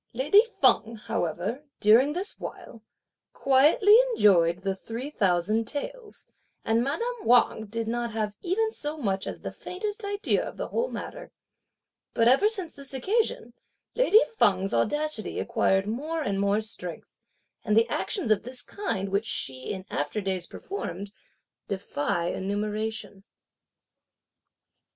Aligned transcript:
Lady 0.13 0.43
Feng, 0.59 0.95
however, 0.95 1.61
during 1.79 2.11
this 2.13 2.39
while, 2.39 2.81
quietly 3.33 3.95
enjoyed 4.15 4.63
the 4.63 4.73
three 4.75 5.11
thousand 5.11 5.65
taels, 5.67 6.27
and 6.65 6.83
madame 6.83 7.23
Wang 7.23 7.67
did 7.67 7.87
not 7.87 8.09
have 8.09 8.35
even 8.41 8.71
so 8.71 8.97
much 8.97 9.27
as 9.27 9.41
the 9.41 9.51
faintest 9.51 10.03
idea 10.03 10.43
of 10.43 10.57
the 10.57 10.69
whole 10.69 10.89
matter. 10.89 11.29
But 12.15 12.27
ever 12.27 12.47
since 12.47 12.73
this 12.73 12.95
occasion, 12.95 13.53
lady 13.95 14.19
Feng's 14.39 14.73
audacity 14.73 15.39
acquired 15.39 15.85
more 15.85 16.23
and 16.23 16.39
more 16.41 16.61
strength; 16.61 17.13
and 17.63 17.77
the 17.77 17.87
actions 17.87 18.31
of 18.31 18.41
this 18.41 18.63
kind, 18.63 19.09
which 19.09 19.25
she, 19.25 19.65
in 19.71 19.85
after 19.91 20.19
days, 20.19 20.47
performed, 20.47 21.11
defy 21.67 22.25
enumeration. 22.29 23.23